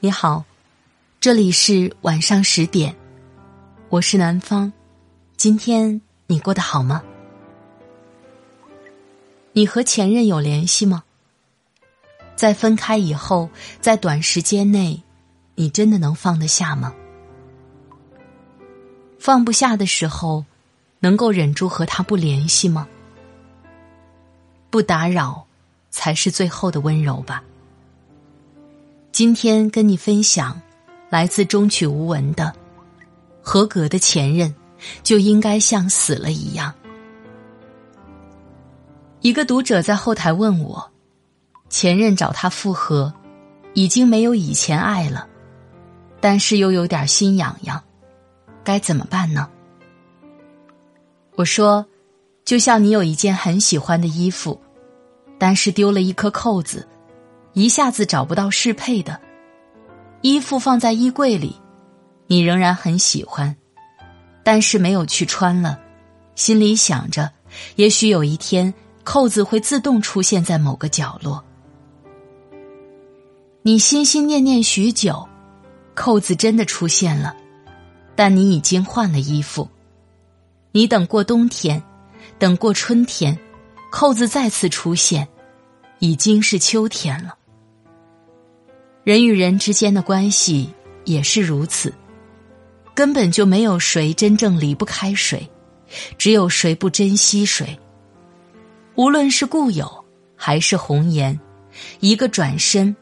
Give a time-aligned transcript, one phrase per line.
[0.00, 0.44] 你好，
[1.18, 2.94] 这里是晚上十点，
[3.88, 4.72] 我是南方。
[5.36, 7.02] 今天你过得好吗？
[9.52, 11.02] 你和前任有联系吗？
[12.36, 13.50] 在分开以后，
[13.80, 15.02] 在短时间内，
[15.56, 16.94] 你真的能放得下吗？
[19.18, 20.44] 放不下的时候，
[21.00, 22.86] 能够忍住和他不联系吗？
[24.70, 25.44] 不打扰，
[25.90, 27.42] 才是最后的温柔吧。
[29.18, 30.62] 今天跟你分享，
[31.10, 32.54] 来自中曲无闻的，
[33.42, 34.54] 合格的前任
[35.02, 36.72] 就应该像死了一样。
[39.20, 40.92] 一个读者在后台问我，
[41.68, 43.12] 前任找他复合，
[43.74, 45.26] 已经没有以前爱了，
[46.20, 47.82] 但是又有点心痒痒，
[48.62, 49.48] 该怎么办呢？
[51.34, 51.84] 我说，
[52.44, 54.60] 就像你有一件很喜欢的衣服，
[55.40, 56.86] 但是丢了一颗扣子。
[57.58, 59.20] 一下子找不到适配的
[60.20, 61.56] 衣服放在衣柜里，
[62.28, 63.56] 你仍然很喜欢，
[64.44, 65.76] 但是没有去穿了，
[66.36, 67.32] 心里想着，
[67.74, 71.44] 也许有一天扣子会自动出现在某个角落。
[73.62, 75.28] 你心心念念许久，
[75.96, 77.34] 扣子真的出现了，
[78.14, 79.68] 但你已经换了衣服。
[80.70, 81.82] 你等过冬天，
[82.38, 83.36] 等过春天，
[83.90, 85.26] 扣子再次出现，
[85.98, 87.34] 已经是秋天了。
[89.08, 90.68] 人与人之间的关系
[91.06, 91.94] 也是如此，
[92.94, 95.48] 根本就没有谁真正离不开谁，
[96.18, 97.80] 只有谁不珍惜谁。
[98.96, 100.04] 无论是故友
[100.36, 101.40] 还是红颜，
[102.00, 102.94] 一个转身，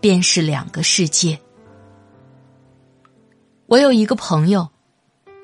[0.00, 1.38] 便是两个世界。
[3.66, 4.68] 我有一个朋友，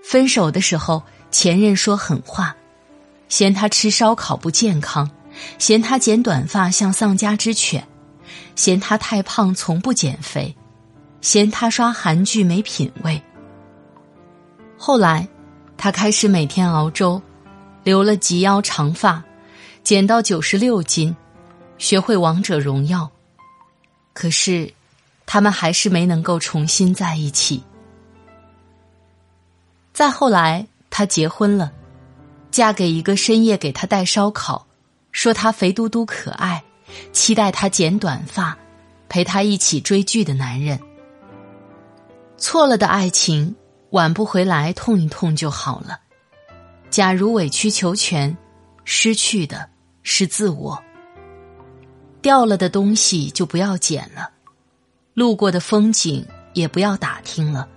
[0.02, 2.56] 分手的时候，前任说狠话，
[3.28, 5.08] 嫌他吃烧烤不健康，
[5.60, 7.86] 嫌他剪短发像丧家之犬。
[8.54, 10.54] 嫌他太胖，从不减肥；
[11.20, 13.20] 嫌他刷韩剧没品味。
[14.76, 15.28] 后来，
[15.76, 17.20] 他开始每天熬粥，
[17.84, 19.22] 留了及腰长发，
[19.82, 21.14] 减到九十六斤，
[21.78, 23.10] 学会王者荣耀。
[24.12, 24.72] 可是，
[25.24, 27.62] 他们还是没能够重新在一起。
[29.92, 31.72] 再后来，他结婚了，
[32.50, 34.66] 嫁给一个深夜给他带烧烤，
[35.12, 36.62] 说他肥嘟嘟可爱。
[37.12, 38.56] 期待他剪短发，
[39.08, 40.78] 陪他一起追剧的男人。
[42.36, 43.54] 错了的爱情，
[43.90, 46.00] 挽不回来，痛一痛就好了。
[46.90, 48.36] 假如委曲求全，
[48.84, 49.68] 失去的
[50.02, 50.82] 是自我。
[52.20, 54.30] 掉了的东西就不要捡了，
[55.14, 57.68] 路过的风景也不要打听了，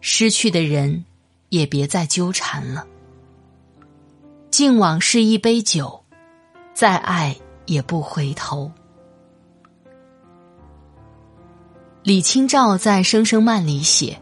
[0.00, 1.04] 失去的人
[1.48, 2.86] 也别再纠缠了。
[4.50, 6.02] 敬往事一杯酒，
[6.74, 7.36] 再爱。
[7.70, 8.68] 也不回头。
[12.02, 14.20] 李清照在《声声慢》里写：“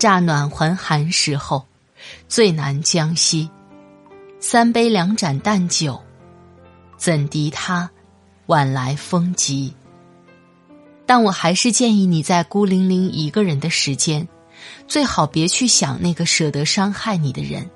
[0.00, 1.64] 乍暖还寒时候，
[2.26, 3.48] 最难将息。
[4.40, 6.02] 三杯两盏淡酒，
[6.96, 7.88] 怎敌他
[8.46, 9.72] 晚来风急？”
[11.06, 14.26] 但我还是建议你在孤零零一个人的时间，
[14.88, 17.70] 最好别去想那个舍得伤害你的人。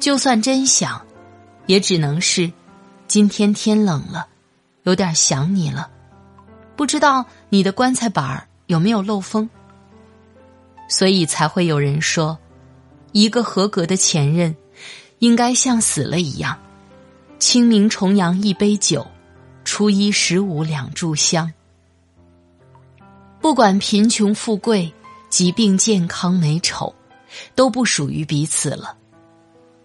[0.00, 1.00] 就算真想，
[1.66, 2.50] 也只能是。
[3.10, 4.28] 今天天冷了，
[4.84, 5.90] 有点想你了，
[6.76, 9.50] 不知道你的棺材板有没有漏风。
[10.88, 12.38] 所以才会有人说，
[13.10, 14.54] 一个合格的前任，
[15.18, 16.56] 应该像死了一样。
[17.40, 19.04] 清明重阳一杯酒，
[19.64, 21.52] 初一十五两炷香。
[23.40, 24.94] 不管贫穷富贵、
[25.28, 26.94] 疾病健康美丑，
[27.56, 28.96] 都不属于彼此了。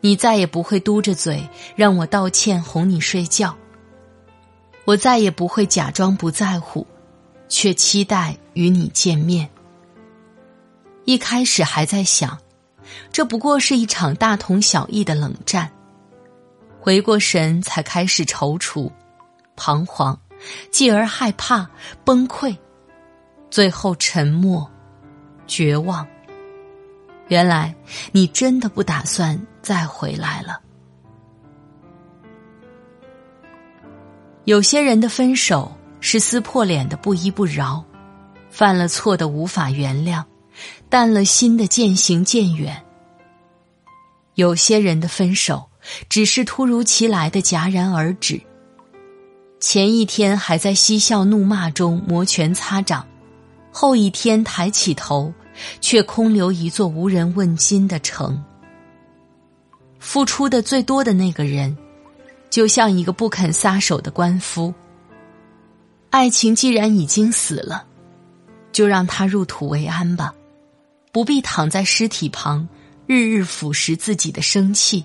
[0.06, 3.58] 你再也不会嘟着嘴让我道歉哄你睡觉，
[4.84, 6.86] 我再也不会假装不在乎，
[7.50, 9.50] 却期待与你见面。
[11.06, 12.38] 一开始还在想，
[13.12, 15.72] 这不过是一场大同小异的冷战，
[16.80, 18.88] 回过神才开始踌躇、
[19.56, 20.16] 彷徨，
[20.70, 21.68] 继而害怕、
[22.04, 22.56] 崩溃，
[23.50, 24.70] 最后沉默、
[25.48, 26.08] 绝望。
[27.28, 27.74] 原来
[28.12, 30.60] 你真的不打算再回来了。
[34.44, 37.84] 有些人的分手是撕破脸的不依不饶，
[38.50, 40.24] 犯了错的无法原谅，
[40.88, 42.80] 淡了心的渐行渐远。
[44.36, 45.68] 有些人的分手
[46.08, 48.40] 只是突如其来的戛然而止，
[49.60, 53.08] 前一天还在嬉笑怒骂中摩拳擦掌，
[53.72, 55.34] 后一天抬起头。
[55.82, 58.44] 却空留一座无人问津的城。
[60.00, 61.76] 付出的最多的那个人，
[62.50, 64.74] 就像一个不肯撒手的官夫。
[66.10, 67.86] 爱情既然已经死了，
[68.72, 70.34] 就让他入土为安吧，
[71.12, 72.68] 不必躺在尸体旁，
[73.08, 75.04] 日日腐蚀自己的生气，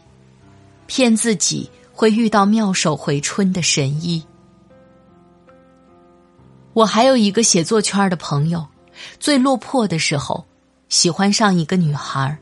[0.86, 4.24] 骗自己会遇到妙手回春的神医。
[6.72, 8.64] 我还有一个写作圈的朋友，
[9.18, 10.46] 最落魄的时候，
[10.88, 12.38] 喜欢上一个女孩，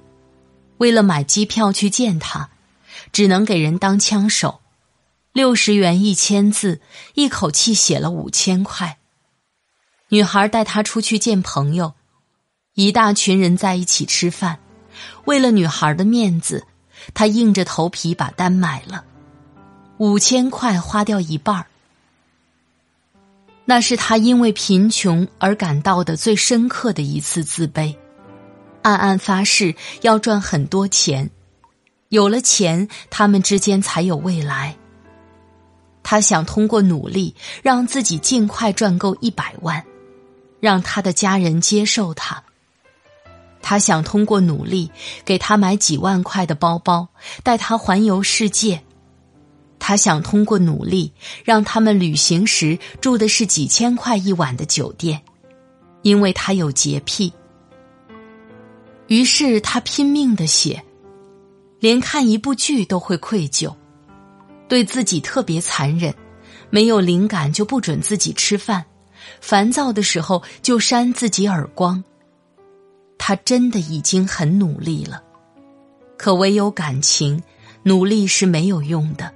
[0.79, 2.51] 为了买机票去见她，
[3.13, 4.61] 只能给人当枪手，
[5.33, 6.81] 六十元一千字，
[7.15, 8.99] 一口气写了五千块。
[10.09, 11.95] 女孩带他出去见朋友，
[12.75, 14.59] 一大群人在一起吃饭，
[15.27, 16.67] 为了女孩的面子，
[17.13, 19.05] 他硬着头皮把单买了，
[19.99, 21.67] 五千块花掉一半儿。
[23.71, 27.95] 那是他因为贫穷而感到的最深刻的一次自卑，
[28.81, 31.29] 暗暗发誓要赚很多钱，
[32.09, 34.75] 有了钱，他们之间才有未来。
[36.03, 39.85] 他想通过努力让自己尽快赚够一百万，
[40.61, 42.43] 让他的家人接受他。
[43.61, 44.91] 他想通过努力
[45.27, 47.07] 给他买几万块的包包，
[47.43, 48.83] 带他环游世界。
[49.79, 51.13] 他想通过努力
[51.45, 55.23] 让他们旅行时住的是几千块一晚的酒店，
[56.03, 57.33] 因为他有洁癖。
[59.07, 60.85] 于是他拼命的写，
[61.81, 63.75] 连看一部剧都会愧疚，
[64.69, 66.15] 对自己特别残忍，
[66.69, 68.85] 没有灵感就不准自己吃饭，
[69.41, 72.05] 烦躁的时候就扇自己耳光。
[73.17, 75.23] 他真的已经很努力了，
[76.17, 77.43] 可唯有感情，
[77.83, 79.33] 努力是没有用的。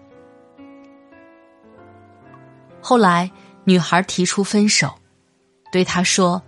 [2.83, 3.31] 后来，
[3.65, 4.93] 女孩提出分手，
[5.71, 6.43] 对他说：“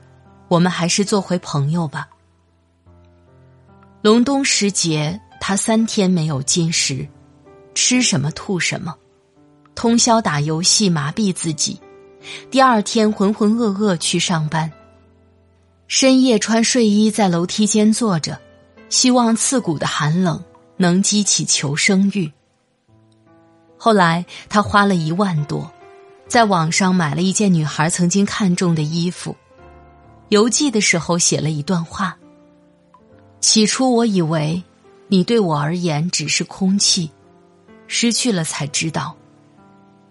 [0.48, 2.08] 我们还是做回朋友吧。”
[4.02, 7.08] 隆冬时节，他三天没有进食，
[7.72, 8.96] 吃什么吐什么，
[9.76, 11.80] 通宵打游戏麻痹自己。
[12.50, 14.70] 第二天浑浑噩噩去上班，
[15.86, 18.40] 深夜穿睡衣在楼梯间坐着，
[18.88, 20.42] 希望刺骨的寒冷
[20.76, 22.30] 能激起求生欲。
[23.78, 25.70] 后来，他花了一万多。
[26.26, 29.36] 在网上买了一件女孩曾经看中的衣服，
[30.30, 32.16] 邮寄的时候写了一段话。
[33.40, 34.62] 起初我以为，
[35.08, 37.10] 你对我而言只是空气，
[37.86, 39.14] 失去了才知道，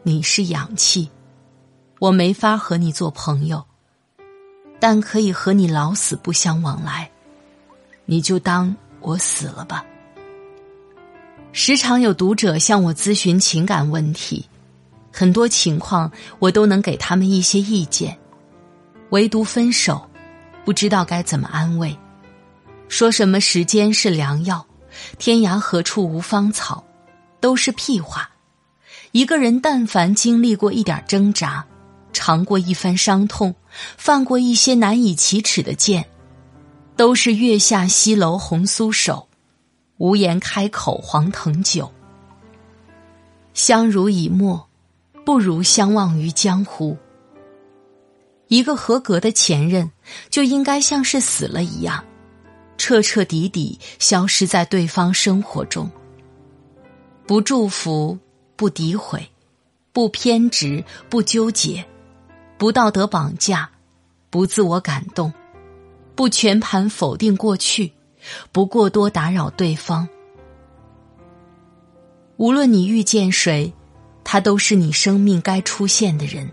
[0.03, 1.09] 你是氧气。
[1.99, 3.63] 我没法和你做朋友，
[4.79, 7.09] 但可以和你老死不相往来。
[8.05, 9.83] 你就当我死了吧。
[11.53, 14.45] 时常有读者向我咨询情感问题。
[15.15, 18.17] 很多情况我都能给他们一些意见，
[19.11, 20.09] 唯独分手，
[20.65, 21.95] 不知道该怎么安慰。
[22.87, 24.65] 说什么时间是良药，
[25.19, 26.83] 天涯何处无芳草，
[27.39, 28.27] 都是屁话。
[29.11, 31.63] 一个人但凡经历过一点挣扎，
[32.11, 33.53] 尝过一番伤痛，
[33.95, 36.03] 犯过一些难以启齿的贱，
[36.97, 39.27] 都是月下西楼红酥手，
[39.97, 41.93] 无言开口黄藤酒。
[43.53, 44.67] 相濡以沫。
[45.25, 46.97] 不如相忘于江湖。
[48.47, 49.89] 一个合格的前任
[50.29, 52.03] 就应该像是死了一样，
[52.77, 55.89] 彻彻底底消失在对方生活中。
[57.25, 58.19] 不祝福，
[58.55, 59.27] 不诋毁，
[59.91, 61.83] 不偏执，不纠结，
[62.57, 63.69] 不道德绑架，
[64.29, 65.33] 不自我感动，
[66.15, 67.93] 不全盘否定过去，
[68.51, 70.07] 不过多打扰对方。
[72.37, 73.73] 无论你遇见谁。
[74.23, 76.49] 他都是你生命该出现的人，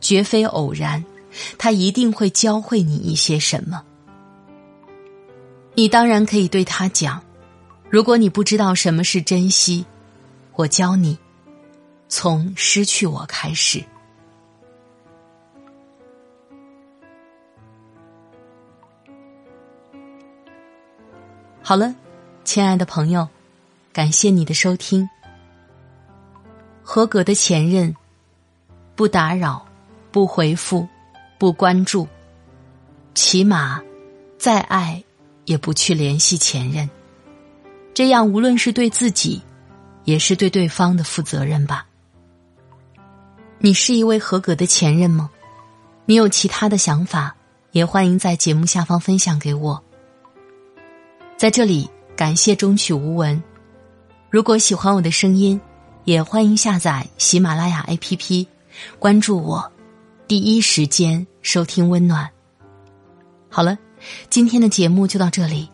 [0.00, 1.04] 绝非偶然。
[1.56, 3.82] 他一定会教会你一些什么。
[5.74, 7.22] 你当然可以对他讲
[7.88, 9.86] ：“如果你不知道什么是珍惜，
[10.54, 11.16] 我教你，
[12.06, 13.82] 从失去我开始。”
[21.62, 21.94] 好了，
[22.44, 23.26] 亲爱的朋友，
[23.90, 25.08] 感谢你的收听。
[26.94, 27.96] 合格的前任，
[28.94, 29.66] 不打扰，
[30.10, 30.86] 不回复，
[31.38, 32.06] 不关注，
[33.14, 33.82] 起码
[34.36, 35.02] 再爱
[35.46, 36.90] 也不去联系前任。
[37.94, 39.40] 这样无论是对自己，
[40.04, 41.86] 也是对对方的负责任吧。
[43.56, 45.30] 你是一位合格的前任吗？
[46.04, 47.34] 你有其他的想法，
[47.70, 49.82] 也欢迎在节目下方分享给我。
[51.38, 53.42] 在这里，感谢中曲无闻。
[54.28, 55.58] 如果喜欢我的声音。
[56.04, 58.46] 也欢迎下载喜马拉雅 APP，
[58.98, 59.72] 关注我，
[60.26, 62.28] 第一时间收听温暖。
[63.48, 63.78] 好了，
[64.28, 65.70] 今天的节目就到这里，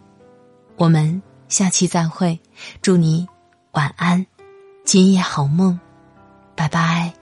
[0.76, 2.38] 我们下期再会，
[2.82, 3.26] 祝你
[3.72, 4.24] 晚安，
[4.84, 5.78] 今夜好梦，
[6.54, 7.17] 拜拜。